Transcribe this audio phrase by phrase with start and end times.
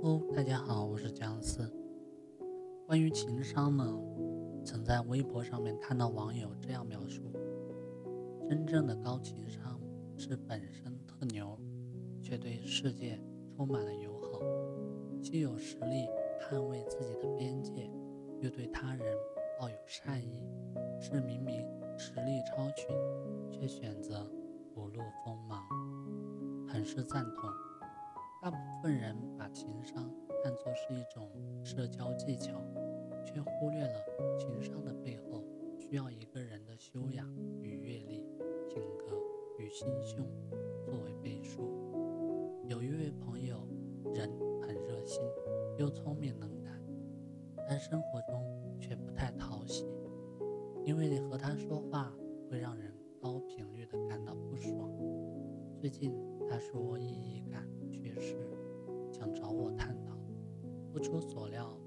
[0.00, 1.68] 哦，大家好，我是姜思。
[2.86, 3.84] 关于情商呢，
[4.64, 7.22] 曾在微博上面看到网友这样描述：
[8.48, 9.80] 真正的高情商
[10.16, 11.58] 是本身特牛，
[12.22, 13.20] 却对世界
[13.56, 14.40] 充满了友好，
[15.20, 16.06] 既有实力
[16.48, 17.90] 捍卫自己的边界，
[18.40, 19.04] 又对他人
[19.58, 20.46] 抱有善意，
[21.00, 21.60] 是明明
[21.98, 22.96] 实力超群，
[23.50, 24.30] 却选择
[24.72, 25.60] 不露锋芒，
[26.68, 27.67] 很是赞同。
[28.40, 31.28] 大部分人把情商看作是一种
[31.64, 32.52] 社交技巧，
[33.24, 34.00] 却忽略了
[34.38, 35.44] 情商的背后
[35.76, 37.28] 需要一个人的修养
[37.60, 38.24] 与阅历、
[38.68, 39.16] 品格
[39.58, 40.24] 与心胸
[40.86, 41.62] 作为背书。
[42.68, 43.66] 有一位朋友，
[44.14, 44.30] 人
[44.62, 45.20] 很热心，
[45.76, 46.80] 又聪明能干，
[47.68, 49.84] 但生活中却不太讨喜，
[50.84, 52.14] 因为和他说话
[52.48, 54.88] 会让人高频率的感到不爽。
[55.80, 56.14] 最近
[56.48, 57.04] 他说意
[60.98, 61.78] 不出所料，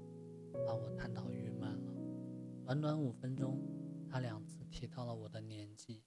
[0.66, 2.64] 把我探讨郁闷了。
[2.64, 3.60] 短短五分钟，
[4.08, 6.02] 他两次提到了我的年纪。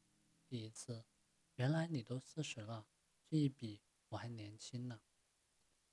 [0.48, 1.06] 第一次，
[1.54, 2.88] 原来你都四十了，
[3.24, 5.02] 这一比我还年轻呢。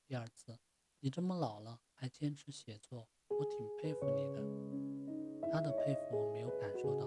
[0.07, 0.59] 第二次，
[1.01, 5.51] 你这么老了还坚持写作，我挺佩服你的。
[5.53, 7.07] 他的佩服我没有感受到，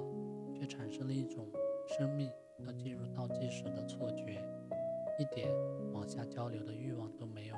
[0.54, 1.52] 却产生了一种
[1.98, 4.40] 生命要进入倒计时的错觉。
[5.18, 5.52] 一点
[5.92, 7.56] 往下交流的欲望都没有。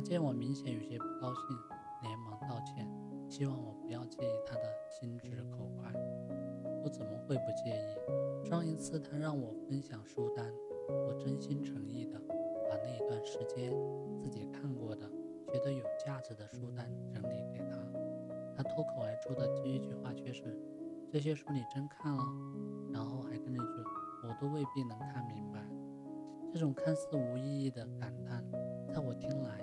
[0.00, 1.56] 见我明显有些不高兴，
[2.02, 2.88] 连忙道歉，
[3.28, 5.92] 希望我不要介意他的心直口快。
[6.82, 8.48] 我怎么会不介意？
[8.48, 10.50] 上一次他让我分享书单，
[10.88, 12.18] 我真心诚意的
[12.68, 13.72] 把那一段时间
[14.18, 15.08] 自己看过的、
[15.46, 17.76] 觉得有价值的书单整理给他。
[18.56, 20.58] 他脱口而出的第一句话却是
[21.12, 22.22] ：“这些书你真看了？”
[22.92, 23.84] 然后还跟着一句
[24.24, 25.60] ：“我都未必能看明白。”
[26.52, 28.44] 这种看似无意义的感叹，
[28.92, 29.60] 在我听来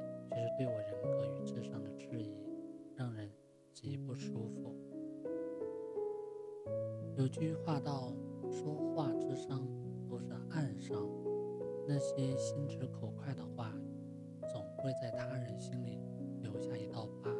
[7.18, 8.14] 有句话道
[8.52, 9.68] ：“说话之伤
[10.08, 11.04] 都是暗伤。”
[11.90, 13.74] 那些心直口快的话，
[14.54, 15.98] 总会在他人心里
[16.44, 17.32] 留下一道疤，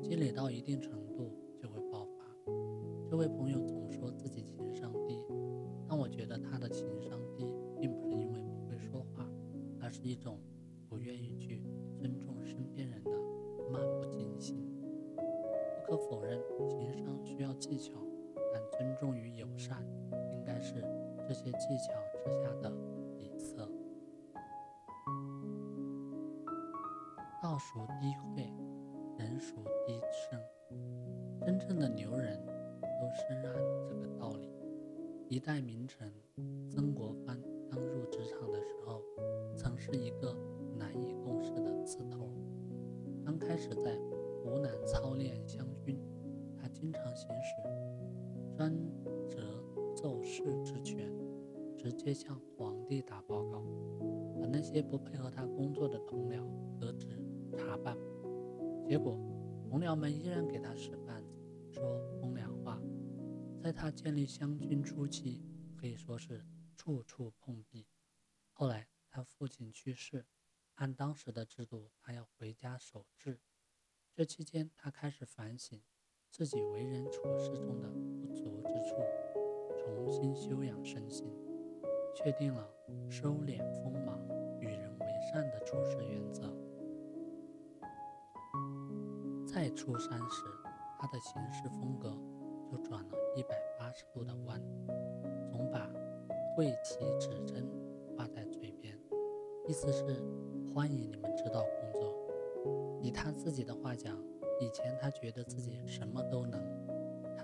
[0.00, 2.52] 积累到一定程度就会爆发。
[3.10, 5.20] 这位朋友总说自己情商低，
[5.88, 7.44] 但我觉得他的情商低，
[7.80, 9.28] 并不是因为不会说话。
[9.80, 10.38] 而是一种
[10.88, 11.60] 不愿意去
[11.98, 13.10] 尊重身边人的
[13.68, 14.56] 漫不经心。
[15.16, 17.94] 不可否认，情商需要技巧，
[18.76, 19.82] 尊重与友善
[20.32, 20.82] 应该是
[21.26, 21.92] 这些技巧
[22.24, 22.70] 之下的
[23.16, 23.68] 底色。
[27.42, 28.52] 道熟低会，
[29.18, 30.40] 人熟低生。
[31.40, 33.52] 真正的牛人都深谙
[33.88, 34.50] 这个道理。
[35.28, 36.12] 一代名臣
[36.70, 39.02] 曾国藩刚入职场的时候。
[39.56, 40.36] 曾是一个
[40.76, 42.30] 难以共事的刺头。
[43.24, 43.96] 刚开始在
[44.42, 45.98] 湖南操练湘军，
[46.60, 47.54] 他经常行使
[48.56, 48.74] 专
[49.28, 49.62] 责
[49.94, 51.12] 奏事之权，
[51.76, 53.60] 直接向皇帝打报告，
[54.40, 56.42] 把那些不配合他工作的同僚
[56.80, 57.22] 革职
[57.56, 57.96] 查办。
[58.88, 59.14] 结果，
[59.68, 61.38] 同僚们依然给他使绊子，
[61.70, 62.80] 说风凉话。
[63.62, 65.42] 在他建立湘军初期，
[65.76, 66.42] 可以说是
[66.76, 67.86] 处处碰壁。
[68.52, 68.88] 后来。
[69.08, 70.26] 他父亲去世，
[70.74, 73.40] 按当时的制度，他要回家守制。
[74.12, 75.80] 这期间，他开始反省
[76.30, 77.90] 自己为人处事中的
[78.86, 78.94] 处，
[79.76, 81.30] 重新修养身心，
[82.14, 82.66] 确定了
[83.10, 84.18] 收敛锋芒、
[84.60, 86.54] 与人为善的处事原则。
[89.44, 90.44] 再出山时，
[90.98, 92.16] 他的行事风格
[92.70, 94.62] 就转了一百八十度的弯，
[95.50, 95.90] 总把
[96.54, 97.68] 会其指针
[98.16, 98.96] 挂在嘴边。
[99.66, 100.04] 意思是
[100.72, 102.14] 欢迎你们指导工作。
[103.02, 104.16] 以他自己的话讲，
[104.60, 106.60] 以前他觉得自己什么都能，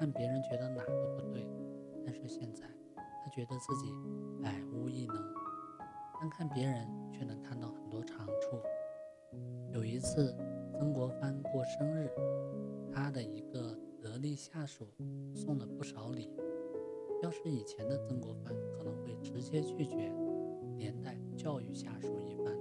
[0.02, 1.46] 看别人觉得哪个不对；
[2.04, 3.94] 但是现在，他觉得自己
[4.42, 5.16] 百无一能，
[6.18, 8.60] 单看别人却能看到很多长处。
[9.70, 10.36] 有一次，
[10.76, 12.10] 曾国藩过生日，
[12.92, 14.88] 他的一个得力下属
[15.36, 16.28] 送了不少礼。
[17.22, 20.12] 要是以前的曾国藩，可能会直接拒绝。
[20.78, 22.52] 连带教育下属一番。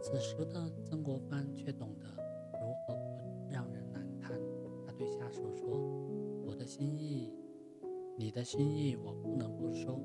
[0.00, 4.32] 此时的曾国藩却懂得如何不让人难堪。
[4.86, 5.68] 他对下属说
[6.66, 7.32] ：“心意，
[8.16, 10.00] 你的心意我不能不收，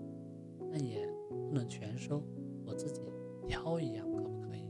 [0.71, 2.23] 但也不能全收。
[2.65, 3.01] 我自己
[3.47, 4.67] 挑一样，可不可以？”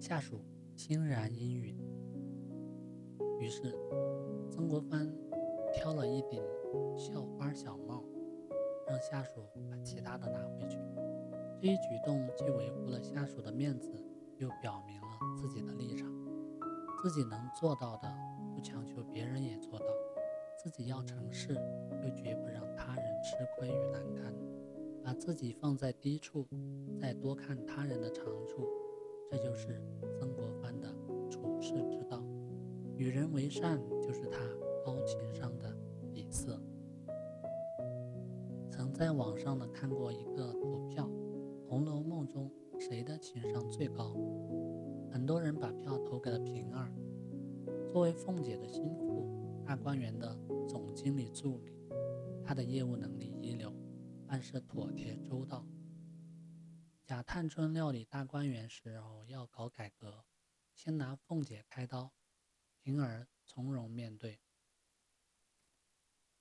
[0.00, 0.40] 下属
[0.74, 1.76] 欣然应允。
[3.38, 3.74] 于是，
[4.50, 5.12] 曾国藩
[5.72, 6.42] 挑了一顶
[6.96, 8.04] 校花小帽，
[8.86, 9.40] 让下属
[9.70, 10.78] 把其他的拿回去。
[11.60, 13.92] 这一举动既维护了下属的面子，
[14.38, 16.08] 又表明了自己的立场，
[17.02, 18.08] 自己能做到的
[18.54, 19.80] 不强求别人也做，
[20.72, 21.54] 己要成事
[22.02, 24.34] 又绝不让他人吃亏与难堪，
[25.04, 26.46] 把自己放在低处，
[26.98, 28.66] 再多看他人的长处，
[29.30, 29.80] 这就是
[30.18, 30.88] 曾国藩的
[31.30, 32.24] 处世之道。
[32.96, 34.38] 与人为善，就是他
[34.84, 35.76] 高情商的
[36.12, 36.58] 底色。
[38.70, 41.06] 曾在网上呢看过一个投票，
[41.68, 44.16] 《红楼梦》中谁的情商最高？
[45.10, 46.90] 很多人把票投给了平儿。
[47.92, 49.26] 作为凤姐的心腹，
[49.66, 50.34] 大观园的
[50.92, 51.72] 经理助理，
[52.44, 53.74] 他的业务能力一流，
[54.26, 55.66] 办事妥帖周到。
[57.04, 60.24] 贾探春料理大观园时候要搞改革，
[60.74, 62.12] 先拿凤姐开刀，
[62.78, 64.40] 平儿从容面对。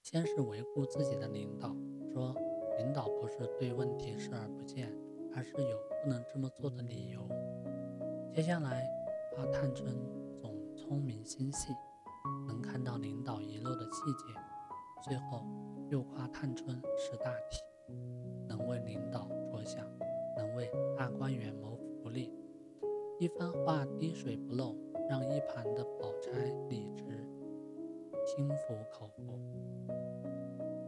[0.01, 1.75] 先是维护自己的领导，
[2.11, 2.35] 说
[2.77, 4.91] 领导不是对问题视而不见，
[5.33, 7.27] 而是有不能这么做的理由。
[8.33, 8.87] 接下来
[9.35, 9.93] 夸探春
[10.39, 11.73] 总聪明心细，
[12.47, 14.33] 能看到领导遗漏的细节。
[15.03, 15.43] 最后
[15.89, 17.61] 又夸探春识大体，
[18.47, 19.85] 能为领导着想，
[20.37, 22.31] 能为大观园谋福利。
[23.19, 24.75] 一番话滴水不漏，
[25.09, 26.31] 让一旁的宝钗、
[26.69, 27.03] 李直
[28.25, 29.39] 心服口服。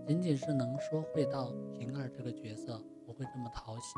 [0.06, 3.96] 仅仅是能说会道平儿这个角色不会这么讨喜，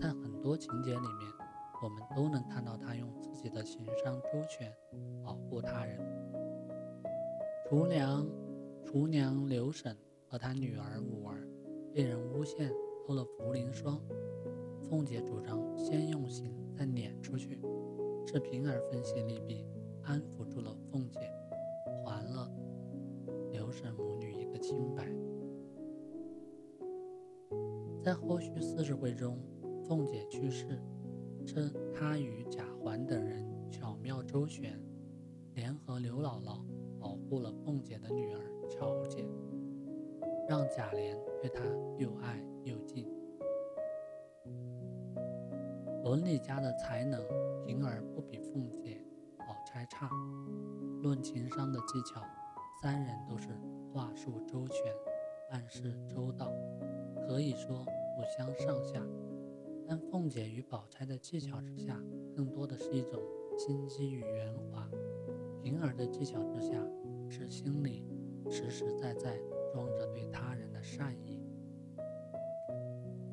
[0.00, 1.32] 在很多情节里面，
[1.82, 4.72] 我们都能看到她用自己的情商周全
[5.22, 6.00] 保护他人。
[7.68, 8.24] 厨娘
[8.84, 9.96] 厨娘刘婶
[10.28, 11.44] 和她女儿五儿
[11.92, 12.72] 被人诬陷
[13.04, 14.00] 偷了茯苓霜，
[14.88, 17.60] 凤姐主张先用刑再撵出去，
[18.24, 19.66] 是平儿分析利弊，
[20.02, 21.18] 安抚住了凤姐，
[22.04, 22.48] 还了
[23.50, 25.12] 刘婶母女一个清白。
[28.00, 29.40] 在后续四十回中，
[29.84, 30.80] 凤姐去世，
[31.44, 34.80] 称她与贾环等人巧妙周旋，
[35.54, 36.60] 联合刘姥姥
[37.26, 39.26] 保护了凤姐的女儿巧姐，
[40.48, 41.64] 让贾琏对她
[41.98, 43.04] 又爱又敬。
[46.04, 47.20] 伦理家的才能，
[47.64, 49.04] 平儿不比凤姐、
[49.40, 50.08] 宝钗差；
[51.02, 52.22] 论情商的技巧，
[52.80, 53.48] 三人都是
[53.92, 54.94] 话术周全，
[55.50, 56.52] 办事周到。
[57.26, 57.84] 可以说
[58.14, 59.04] 不相上下，
[59.84, 62.00] 但凤姐与宝钗的技巧之下，
[62.36, 63.20] 更多的是一种
[63.58, 64.88] 心机与圆滑；
[65.60, 66.80] 平儿的技巧之下，
[67.30, 68.04] 是心里
[68.50, 69.38] 实实在在
[69.72, 71.42] 装着对他人的善意。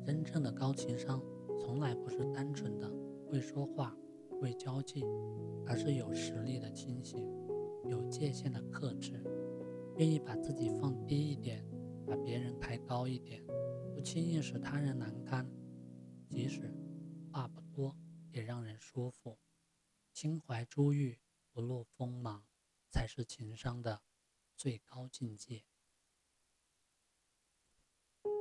[0.04, 1.22] 真正的高情商，
[1.58, 2.90] 从来不是单纯的
[3.26, 3.96] 会说话、
[4.40, 5.04] 会交际，
[5.66, 7.26] 而是有实力的清醒，
[7.88, 9.22] 有界限的克制，
[9.96, 11.64] 愿意把自己放低一点，
[12.06, 13.42] 把别人抬高一点。
[13.94, 15.48] 不轻易使他人难堪，
[16.28, 16.74] 即使
[17.32, 17.96] 话不多，
[18.32, 19.38] 也让人舒服。
[20.12, 21.18] 心怀珠玉，
[21.52, 22.42] 不露锋芒，
[22.94, 24.02] 才是情商的
[24.56, 25.64] 最高境界。